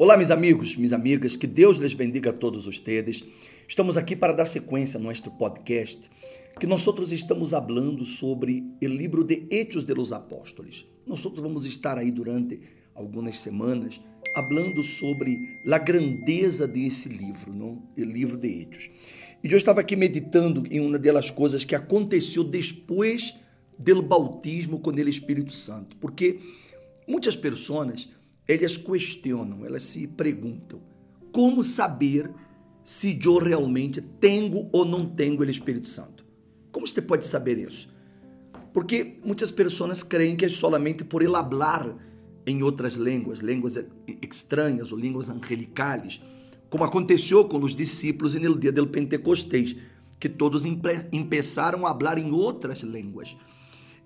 Olá, 0.00 0.16
meus 0.16 0.30
amigos, 0.30 0.76
minhas 0.76 0.92
amigas, 0.92 1.34
que 1.34 1.48
Deus 1.48 1.76
lhes 1.76 1.92
bendiga 1.92 2.30
a 2.30 2.32
todos 2.32 2.68
ustedes. 2.68 3.24
Estamos 3.66 3.96
aqui 3.96 4.14
para 4.14 4.32
dar 4.32 4.46
sequência 4.46 4.96
a 4.96 5.02
nosso 5.02 5.28
podcast, 5.32 6.08
que 6.60 6.68
nós 6.68 6.86
outros 6.86 7.10
estamos 7.10 7.50
falando 7.50 8.04
sobre 8.04 8.62
o 8.80 8.86
livro 8.86 9.24
de 9.24 9.48
Hechos 9.50 9.82
de 9.82 9.92
los 9.92 10.12
Apóstolos. 10.12 10.86
Nós 11.04 11.24
outros 11.24 11.42
vamos 11.42 11.66
estar 11.66 11.98
aí 11.98 12.12
durante 12.12 12.60
algumas 12.94 13.40
semanas 13.40 14.00
falando 14.36 14.84
sobre 14.84 15.58
a 15.68 15.78
grandeza 15.78 16.68
desse 16.68 17.08
livro, 17.08 17.52
não? 17.52 17.82
o 17.98 18.00
livro 18.00 18.36
de 18.36 18.46
Hechos. 18.46 18.88
E 19.42 19.50
eu 19.50 19.58
estava 19.58 19.80
aqui 19.80 19.96
meditando 19.96 20.62
em 20.70 20.78
uma 20.78 20.96
das 20.96 21.28
coisas 21.28 21.64
que 21.64 21.74
aconteceu 21.74 22.44
depois 22.44 23.34
do 23.76 24.00
bautismo 24.00 24.78
com 24.78 24.92
o 24.92 25.08
Espírito 25.08 25.52
Santo, 25.52 25.96
porque 25.96 26.38
muitas 27.04 27.34
pessoas 27.34 28.08
elas 28.48 28.78
questionam, 28.78 29.64
elas 29.64 29.84
se 29.84 30.06
perguntam: 30.06 30.80
como 31.30 31.62
saber 31.62 32.30
se 32.82 33.18
eu 33.22 33.36
realmente 33.36 34.00
tenho 34.00 34.68
ou 34.72 34.84
não 34.84 35.06
tenho 35.06 35.38
o 35.38 35.44
Espírito 35.44 35.88
Santo? 35.88 36.24
Como 36.72 36.88
você 36.88 37.02
pode 37.02 37.26
saber 37.26 37.58
isso? 37.58 37.88
Porque 38.72 39.18
muitas 39.22 39.50
pessoas 39.50 40.02
creem 40.02 40.36
que 40.36 40.46
é 40.46 40.48
somente 40.48 41.04
por 41.04 41.22
ele 41.22 41.32
falar 41.32 41.94
em 42.46 42.62
outras 42.62 42.94
línguas, 42.94 43.40
línguas 43.40 43.78
estranhas 44.22 44.90
ou 44.90 44.98
línguas 44.98 45.28
angelicais, 45.28 46.20
como 46.70 46.84
aconteceu 46.84 47.44
com 47.44 47.58
os 47.58 47.74
discípulos 47.74 48.34
no 48.34 48.58
dia 48.58 48.72
do 48.72 48.86
Pentecostés, 48.86 49.76
que 50.18 50.28
todos 50.28 50.64
começaram 51.10 51.86
a 51.86 51.94
falar 51.94 52.18
em 52.18 52.30
outras 52.30 52.80
línguas. 52.80 53.36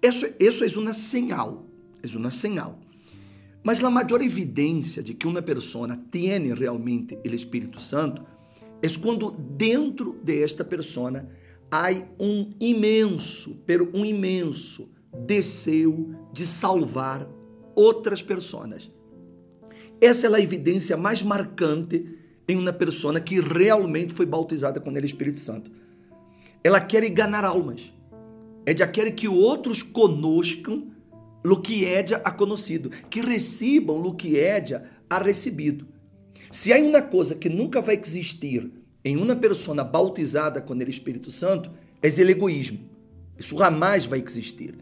Isso, 0.00 0.26
isso 0.38 0.64
é 0.64 0.78
uma 0.78 0.92
señal, 0.92 1.66
é 2.02 2.16
uma 2.16 2.30
señal. 2.30 2.78
Mas 3.62 3.82
a 3.82 3.90
maior 3.90 4.22
evidência 4.22 5.02
de 5.02 5.14
que 5.14 5.26
uma 5.26 5.42
pessoa 5.42 5.96
tem 6.10 6.54
realmente 6.54 7.18
o 7.24 7.34
Espírito 7.34 7.80
Santo 7.80 8.22
é 8.80 8.88
quando 9.00 9.30
dentro 9.30 10.12
desta 10.22 10.64
pessoa 10.64 11.28
há 11.70 11.88
um 12.18 12.50
imenso, 12.60 13.56
pero 13.66 13.90
um 13.92 14.04
imenso 14.04 14.88
desejo 15.26 16.14
de 16.32 16.46
salvar 16.46 17.28
outras 17.74 18.22
pessoas. 18.22 18.90
Essa 20.00 20.28
é 20.28 20.34
a 20.34 20.40
evidência 20.40 20.96
mais 20.96 21.22
marcante 21.22 22.16
em 22.48 22.56
uma 22.56 22.72
pessoa 22.72 23.20
que 23.20 23.40
realmente 23.40 24.14
foi 24.14 24.24
bautizada 24.24 24.80
com 24.80 24.90
o 24.90 24.98
Espírito 24.98 25.40
Santo. 25.40 25.70
Ela 26.62 26.80
quer 26.80 27.08
ganhar 27.10 27.44
almas. 27.44 27.92
Ela 28.64 28.86
quer 28.86 29.10
que 29.10 29.26
outros 29.26 29.82
conoscam 29.82 30.92
lo 31.48 31.62
que 31.62 31.86
Édia 31.86 32.20
ha 32.22 32.30
conhecido, 32.30 32.90
que 33.08 33.22
recebam 33.22 33.96
lo 33.96 34.14
que 34.14 34.38
Édia 34.38 34.84
ha 35.08 35.18
recebido. 35.18 35.86
Se 36.50 36.72
há 36.72 36.76
uma 36.76 37.00
coisa 37.00 37.34
que 37.34 37.48
nunca 37.48 37.80
vai 37.80 37.98
existir 37.98 38.70
em 39.02 39.16
uma 39.16 39.34
pessoa 39.34 39.82
bautizada 39.82 40.60
com 40.60 40.74
o 40.74 40.82
Espírito 40.82 41.30
Santo, 41.30 41.70
é 42.02 42.08
o 42.08 42.30
egoísmo. 42.30 42.80
Isso 43.38 43.56
jamais 43.56 44.04
vai 44.04 44.22
existir. 44.24 44.74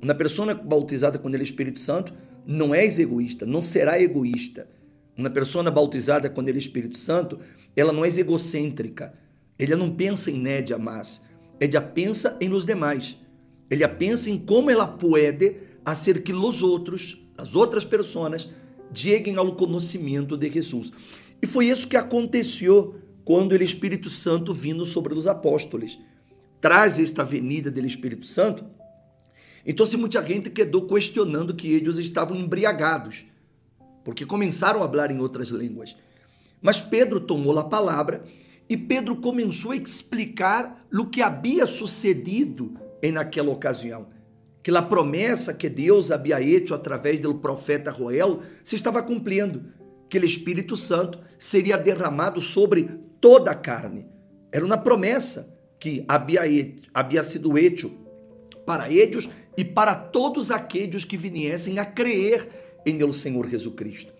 Uma 0.00 0.14
pessoa 0.14 0.54
bautizada 0.54 1.18
com 1.18 1.28
o 1.28 1.36
Espírito 1.36 1.80
Santo 1.80 2.14
não 2.46 2.74
é 2.74 2.86
egoísta, 2.86 3.44
não 3.44 3.60
será 3.60 4.00
egoísta. 4.00 4.68
Uma 5.16 5.28
pessoa 5.28 5.70
bautizada 5.70 6.30
com 6.30 6.40
o 6.40 6.50
Espírito 6.50 6.98
Santo, 6.98 7.40
ela 7.74 7.92
não 7.92 8.04
é 8.04 8.08
egocêntrica. 8.08 9.12
Ela 9.58 9.76
não 9.76 9.90
pensa 9.90 10.30
em 10.30 10.38
Nédia 10.38 10.78
mais. 10.78 11.20
Ela 11.60 11.80
pensa 11.80 12.36
em 12.40 12.48
los 12.48 12.64
demais. 12.64 13.16
Ela 13.68 13.88
pensa 13.88 14.30
em 14.30 14.38
como 14.38 14.70
ela 14.70 14.86
pode 14.86 15.65
hacer 15.86 16.24
que 16.24 16.32
os 16.32 16.64
outros, 16.64 17.24
as 17.38 17.54
outras 17.54 17.84
pessoas, 17.84 18.48
cheguem 18.92 19.36
ao 19.36 19.54
conhecimento 19.54 20.36
de 20.36 20.50
Jesus. 20.50 20.90
E 21.40 21.46
foi 21.46 21.66
isso 21.66 21.86
que 21.86 21.96
aconteceu 21.96 22.96
quando 23.24 23.52
o 23.52 23.62
Espírito 23.62 24.10
Santo 24.10 24.52
vindo 24.52 24.84
sobre 24.84 25.14
os 25.14 25.28
apóstolos. 25.28 25.96
Traz 26.60 26.98
esta 26.98 27.22
avenida 27.22 27.70
do 27.70 27.86
Espírito 27.86 28.26
Santo. 28.26 28.64
Então, 29.64 29.86
se 29.86 29.96
muita 29.96 30.24
gente 30.26 30.50
quedou 30.50 30.88
questionando 30.88 31.54
que 31.54 31.68
eles 31.68 31.98
estavam 31.98 32.36
embriagados, 32.36 33.24
porque 34.04 34.26
começaram 34.26 34.82
a 34.82 34.88
falar 34.88 35.12
em 35.12 35.20
outras 35.20 35.48
línguas. 35.48 35.94
Mas 36.60 36.80
Pedro 36.80 37.20
tomou 37.20 37.56
a 37.58 37.64
palavra 37.64 38.24
e 38.68 38.76
Pedro 38.76 39.16
começou 39.16 39.70
a 39.70 39.76
explicar 39.76 40.84
o 40.92 41.06
que 41.06 41.22
havia 41.22 41.64
sucedido 41.64 42.74
naquela 43.12 43.52
ocasião 43.52 44.15
que 44.66 44.76
a 44.76 44.82
promessa 44.82 45.54
que 45.54 45.68
Deus 45.68 46.10
havia 46.10 46.42
hecho 46.42 46.74
através 46.74 47.20
do 47.20 47.36
profeta 47.36 47.94
Joel 47.96 48.40
se 48.64 48.74
estava 48.74 49.00
cumprindo, 49.00 49.66
que 50.10 50.18
o 50.18 50.26
Espírito 50.26 50.76
Santo 50.76 51.20
seria 51.38 51.78
derramado 51.78 52.40
sobre 52.40 52.90
toda 53.20 53.52
a 53.52 53.54
carne. 53.54 54.08
Era 54.50 54.66
uma 54.66 54.76
promessa 54.76 55.56
que 55.78 56.04
havia, 56.08 56.40
havia 56.92 57.22
sido 57.22 57.56
hecho 57.56 57.92
para 58.66 58.90
eles 58.90 59.28
e 59.56 59.64
para 59.64 59.94
todos 59.94 60.50
aqueles 60.50 61.04
que 61.04 61.16
viessem 61.16 61.78
a 61.78 61.84
crer 61.84 62.48
em 62.84 63.00
el 63.00 63.12
Senhor 63.12 63.48
Jesus 63.48 63.72
Cristo. 63.76 64.12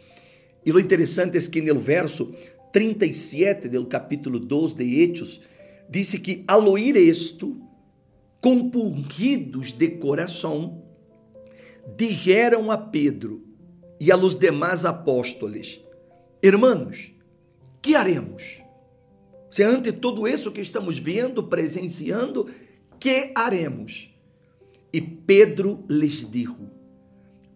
E 0.65 0.71
o 0.71 0.79
interessante 0.79 1.37
é 1.37 1.41
que 1.41 1.61
no 1.61 1.81
verso 1.81 2.33
37 2.73 3.69
do 3.69 3.87
capítulo 3.87 4.39
2 4.39 4.75
de 4.75 5.01
Hechos, 5.01 5.41
disse 5.91 6.21
que 6.21 6.45
ao 6.47 6.65
ouvir 6.67 6.95
isto, 6.95 7.61
compungidos 8.41 9.73
de 9.73 9.89
coração, 9.89 10.83
dijeron 11.97 12.71
a 12.71 12.79
Pedro 12.79 13.43
e 14.01 14.11
a 14.11 14.17
los 14.17 14.35
demás 14.35 14.85
apóstoles: 14.85 15.81
Hermanos, 16.43 17.13
que 17.83 17.95
haremos? 17.95 18.63
Se 19.51 19.63
ante 19.63 19.93
tudo 19.93 20.27
isso 20.27 20.53
que 20.53 20.61
estamos 20.61 20.99
vendo, 20.99 21.45
presenciando, 21.45 22.47
que 22.99 23.33
haremos? 23.35 24.11
E 24.93 25.01
Pedro 25.01 25.85
lhes 25.89 26.29
dijo: 26.31 26.71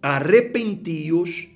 Arrepentíos 0.03 1.49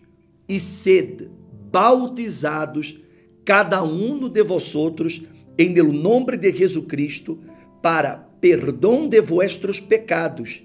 e 0.49 0.61
sed 0.61 1.31
bautizados 1.73 3.01
cada 3.45 3.83
um 3.83 4.29
de 4.29 4.43
vosotros 4.43 5.23
em 5.59 5.77
el 5.79 5.93
nome 5.93 6.37
de 6.37 6.53
Jesus 6.53 6.87
Cristo 6.87 7.39
para 7.83 8.17
perdão 8.45 9.09
de 9.09 9.23
vuestros 9.23 9.81
pecados 9.81 10.63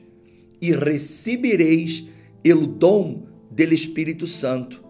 e 0.62 0.74
recebereis 0.74 2.06
o 2.46 2.68
dom 2.68 3.24
do 3.50 3.74
Espírito 3.74 4.28
Santo, 4.28 4.84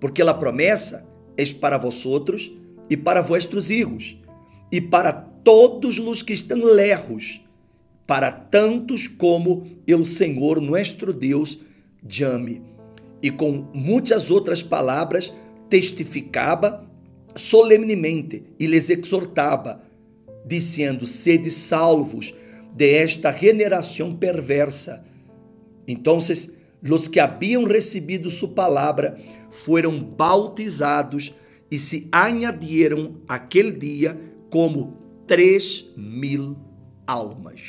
porque 0.00 0.22
a 0.22 0.32
promessa 0.32 1.06
é 1.36 1.44
para 1.52 1.76
vosotros 1.76 2.50
e 2.88 2.96
para 2.96 3.20
vuestros 3.20 3.68
hijos 3.68 4.16
e 4.72 4.80
para 4.80 5.12
todos 5.12 5.98
os 5.98 6.22
que 6.22 6.32
estão 6.32 6.64
lejos, 6.64 7.42
para 8.06 8.32
tantos 8.32 9.06
como 9.06 9.66
o 9.86 10.04
Senhor 10.06 10.62
nosso 10.62 11.12
Deus 11.12 11.58
chame. 12.08 12.62
E 13.20 13.30
com 13.30 13.68
muitas 13.74 14.30
outras 14.30 14.62
palavras 14.62 15.30
testificava 15.68 16.88
solenemente 17.36 18.44
e 18.58 18.66
lhes 18.66 18.88
exortava 18.88 19.83
dizendo: 20.44 21.06
sede 21.06 21.50
salvos 21.50 22.34
de 22.74 22.90
esta 22.90 23.32
generação 23.32 24.14
perversa. 24.14 25.04
Então, 25.86 26.18
os 26.18 27.08
que 27.08 27.20
haviam 27.20 27.64
recebido 27.64 28.30
sua 28.30 28.48
palavra 28.48 29.18
foram 29.50 30.02
bautizados 30.02 31.32
e 31.70 31.78
se 31.78 32.08
añadiram 32.10 33.20
aquele 33.28 33.72
dia 33.72 34.18
como 34.50 34.98
três 35.26 35.84
mil 35.96 36.56
almas. 37.06 37.60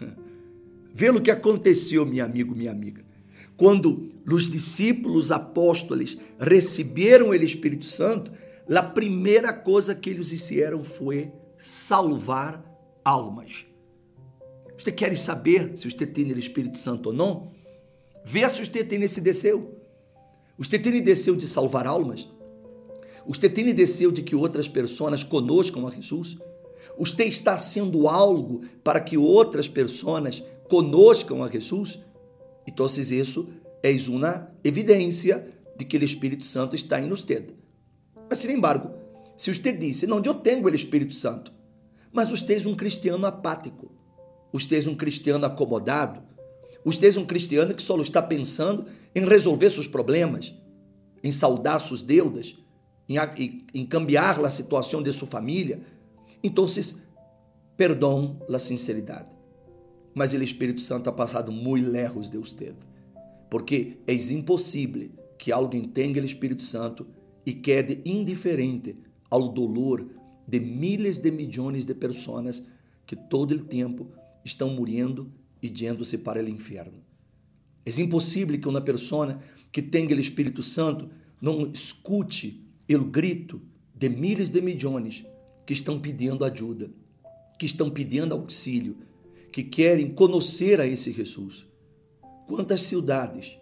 Vê 0.94 1.10
o 1.10 1.20
que 1.20 1.30
aconteceu, 1.30 2.04
meu 2.04 2.24
amigo, 2.24 2.54
minha 2.54 2.70
amiga. 2.70 3.02
Quando 3.56 4.10
os 4.26 4.50
discípulos 4.50 5.30
apóstolos 5.30 6.18
receberam 6.38 7.28
o 7.28 7.34
Espírito 7.34 7.84
Santo, 7.84 8.32
a 8.68 8.82
primeira 8.82 9.52
coisa 9.52 9.94
que 9.94 10.10
eles 10.10 10.30
fizeram 10.30 10.82
foi 10.82 11.30
salvar 11.62 12.64
almas. 13.04 13.64
Você 14.76 14.90
quer 14.90 15.16
saber 15.16 15.76
se 15.76 15.88
você 15.88 16.04
tem 16.04 16.32
o 16.32 16.38
Espírito 16.38 16.76
Santo 16.76 17.06
ou 17.06 17.12
não? 17.12 17.52
Vê 18.24 18.48
se 18.48 18.64
você 18.64 18.82
tem 18.82 19.00
esse 19.02 19.20
desejo. 19.20 19.68
Você 20.58 20.76
tem 20.78 21.00
desejo 21.00 21.36
de 21.36 21.46
salvar 21.46 21.86
almas? 21.86 22.28
Você 23.26 23.48
tem 23.48 23.72
desejo 23.72 24.10
de 24.10 24.22
que 24.22 24.34
outras 24.34 24.66
pessoas 24.66 25.22
conoscam 25.22 25.86
a 25.86 25.90
Jesus? 25.90 26.36
Você 26.98 27.24
está 27.24 27.56
sendo 27.58 28.08
algo 28.08 28.62
para 28.82 29.00
que 29.00 29.16
outras 29.16 29.68
pessoas 29.68 30.42
conoscam 30.68 31.44
a 31.44 31.48
Jesus? 31.48 32.00
Então, 32.66 32.86
isso 32.86 33.48
é 33.82 33.96
uma 34.08 34.50
evidência 34.64 35.46
de 35.76 35.84
que 35.84 35.96
o 35.96 36.04
Espírito 36.04 36.44
Santo 36.44 36.74
está 36.74 37.00
em 37.00 37.08
você. 37.08 37.46
Mas, 38.28 38.38
sin 38.38 38.50
embargo, 38.50 39.01
se 39.36 39.52
você 39.52 39.72
disse, 39.72 40.06
não, 40.06 40.22
eu 40.24 40.34
tenho 40.34 40.64
o 40.64 40.74
Espírito 40.74 41.14
Santo, 41.14 41.52
mas 42.12 42.30
você 42.30 42.54
é 42.54 42.68
um 42.68 42.74
cristiano 42.74 43.26
apático, 43.26 43.90
você 44.52 44.78
é 44.78 44.88
um 44.88 44.94
cristiano 44.94 45.44
acomodado, 45.46 46.22
você 46.84 47.08
é 47.08 47.18
um 47.18 47.24
cristiano 47.24 47.74
que 47.74 47.82
só 47.82 47.98
está 48.00 48.20
pensando 48.20 48.86
em 49.14 49.24
resolver 49.24 49.70
seus 49.70 49.86
problemas, 49.86 50.54
em 51.22 51.30
saldar 51.30 51.80
suas 51.80 52.02
deudas, 52.02 52.56
em, 53.08 53.16
em 53.72 53.86
cambiar 53.86 54.44
a 54.44 54.50
situação 54.50 55.02
de 55.02 55.12
sua 55.12 55.28
família, 55.28 55.80
então, 56.42 56.66
perdão 57.76 58.40
a 58.52 58.58
sinceridade. 58.58 59.28
Mas 60.14 60.32
o 60.32 60.42
Espírito 60.42 60.82
Santo 60.82 61.08
ha 61.08 61.12
passado 61.12 61.50
muito 61.50 61.88
lejos 61.88 62.28
de 62.28 62.36
você, 62.36 62.74
porque 63.50 63.98
é 64.06 64.12
impossível 64.12 65.10
que 65.38 65.50
alguém 65.50 65.84
tenha 65.84 66.20
o 66.20 66.24
Espírito 66.24 66.62
Santo 66.62 67.06
e 67.46 67.52
quede 67.52 68.00
indiferente 68.04 68.96
ao 69.32 69.48
dolor 69.48 70.06
de 70.46 70.60
milhares 70.60 71.18
de 71.18 71.30
milhões 71.30 71.86
de 71.86 71.94
pessoas 71.94 72.62
que 73.06 73.16
todo 73.16 73.52
o 73.52 73.64
tempo 73.64 74.08
estão 74.44 74.68
morrendo 74.68 75.32
e 75.62 75.72
yendo-se 75.74 76.18
para 76.18 76.44
o 76.44 76.48
inferno. 76.48 76.98
É 77.86 77.90
impossível 77.98 78.60
que 78.60 78.68
uma 78.68 78.82
pessoa 78.82 79.40
que 79.72 79.80
tenha 79.80 80.14
o 80.14 80.20
Espírito 80.20 80.62
Santo 80.62 81.08
não 81.40 81.62
escute 81.72 82.62
o 82.90 82.98
grito 82.98 83.62
de 83.94 84.10
milhares 84.10 84.50
de 84.50 84.60
milhões 84.60 85.24
que 85.64 85.72
estão 85.72 85.98
pedindo 85.98 86.44
ajuda, 86.44 86.90
que 87.58 87.64
estão 87.64 87.90
pedindo 87.90 88.34
auxílio, 88.34 88.98
que 89.50 89.62
querem 89.62 90.08
conhecer 90.08 90.78
a 90.78 90.86
esse 90.86 91.10
Jesus. 91.10 91.66
Quantas 92.46 92.82
cidades, 92.82 93.56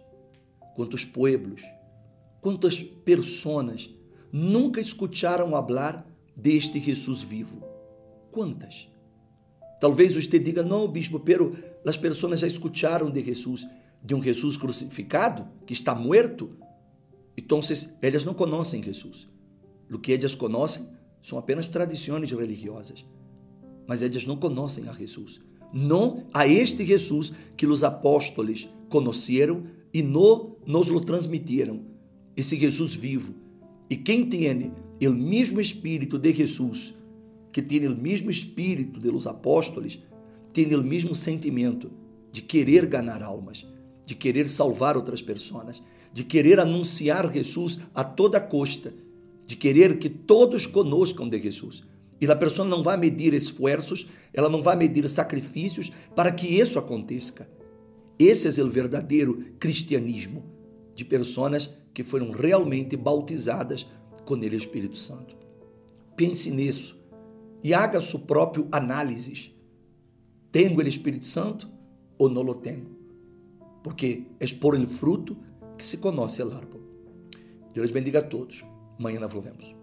quantos 0.75 1.05
pueblos, 1.05 1.61
quantas 2.41 2.81
pessoas 2.81 3.89
nunca 4.31 4.79
escutaram 4.79 5.49
falar 5.51 6.05
deste 6.35 6.79
Jesus 6.79 7.21
vivo? 7.21 7.63
Quantas? 8.31 8.87
Talvez 9.79 10.13
você 10.13 10.37
diga, 10.37 10.63
não, 10.63 10.87
bispo, 10.87 11.19
pero 11.19 11.55
as 11.85 11.97
pessoas 11.97 12.39
já 12.39 12.47
escutaram 12.47 13.09
de 13.09 13.23
Jesus, 13.23 13.67
de 14.03 14.13
um 14.13 14.21
Jesus 14.21 14.55
crucificado, 14.55 15.47
que 15.65 15.73
está 15.73 15.95
morto. 15.95 16.55
Então, 17.35 17.59
elas 18.01 18.23
não 18.23 18.33
conhecem 18.33 18.83
Jesus. 18.83 19.27
O 19.91 19.97
que 19.97 20.13
elas 20.13 20.35
conhecem 20.35 20.87
são 21.23 21.37
apenas 21.37 21.67
tradições 21.67 22.31
religiosas. 22.31 23.05
Mas 23.87 24.01
elas 24.03 24.25
não 24.25 24.37
conhecem 24.37 24.87
a 24.87 24.93
Jesus. 24.93 25.41
Não 25.73 26.27
a 26.33 26.47
este 26.47 26.85
Jesus 26.85 27.33
que 27.57 27.65
os 27.65 27.83
apóstolos 27.83 28.69
conheceram 28.87 29.63
e 29.93 30.01
no, 30.01 30.57
nos 30.65 30.89
lo 30.89 31.01
transmitiram. 31.01 31.85
Esse 32.35 32.57
Jesus 32.57 32.93
vivo. 32.93 33.33
E 33.91 33.97
quem 33.97 34.25
tem 34.25 34.71
o 35.05 35.11
mesmo 35.11 35.59
Espírito 35.59 36.17
de 36.17 36.31
Jesus, 36.31 36.93
que 37.51 37.61
tem 37.61 37.85
o 37.85 37.93
mesmo 37.93 38.31
Espírito 38.31 39.01
de 39.01 39.11
los 39.11 39.27
apóstolos, 39.27 39.99
tem 40.53 40.73
o 40.73 40.81
mesmo 40.81 41.13
sentimento 41.13 41.91
de 42.31 42.41
querer 42.41 42.85
ganhar 42.85 43.21
almas, 43.21 43.67
de 44.05 44.15
querer 44.15 44.47
salvar 44.47 44.95
outras 44.95 45.21
pessoas, 45.21 45.83
de 46.13 46.23
querer 46.23 46.57
anunciar 46.57 47.29
Jesus 47.33 47.79
a 47.93 48.01
toda 48.01 48.39
custa, 48.39 48.93
de 49.45 49.57
querer 49.57 49.99
que 49.99 50.07
todos 50.07 50.65
conoscam 50.65 51.27
de 51.27 51.41
Jesus. 51.41 51.83
E 52.21 52.25
a 52.27 52.35
pessoa 52.37 52.65
não 52.65 52.81
vai 52.81 52.95
medir 52.95 53.33
esforços, 53.33 54.07
ela 54.33 54.47
não 54.47 54.61
vai 54.61 54.77
medir 54.77 55.05
sacrifícios 55.09 55.91
para 56.15 56.31
que 56.31 56.47
isso 56.47 56.79
aconteça. 56.79 57.45
Esse 58.17 58.57
é 58.57 58.63
o 58.63 58.69
verdadeiro 58.69 59.47
cristianismo 59.59 60.60
de 60.95 61.05
pessoas 61.05 61.69
que 61.93 62.03
foram 62.03 62.31
realmente 62.31 62.95
bautizadas 62.95 63.85
com 64.25 64.35
o 64.35 64.45
Espírito 64.45 64.97
Santo. 64.97 65.35
Pense 66.15 66.51
nisso 66.51 66.97
e 67.63 67.73
haga 67.73 68.01
sua 68.01 68.19
própria 68.19 68.65
análise. 68.71 69.53
Tenho 70.51 70.77
o 70.77 70.87
Espírito 70.87 71.25
Santo 71.25 71.69
ou 72.17 72.29
não 72.29 72.41
lo 72.41 72.55
tenho? 72.55 72.97
Porque 73.83 74.25
é 74.39 74.45
por 74.47 74.75
el 74.75 74.87
fruto 74.87 75.37
que 75.77 75.85
se 75.85 75.97
conhece 75.97 76.43
o 76.43 76.51
árbol. 76.53 76.81
Deus 77.73 77.91
bendiga 77.91 78.19
a 78.19 78.23
todos. 78.23 78.63
Amanhã 78.99 79.19
nós 79.19 79.31
volvemos. 79.31 79.80